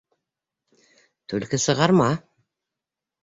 Түлке 1.33 1.59
сығарма... 1.65 2.09